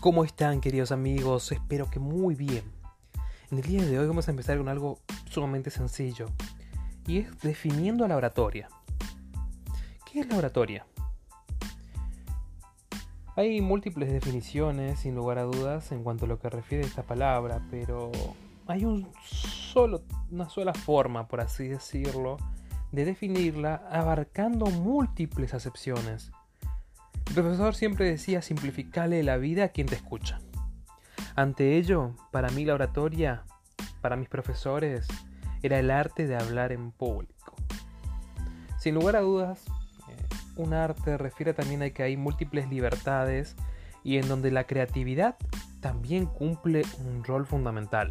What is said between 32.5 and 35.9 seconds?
mí la oratoria, para mis profesores, era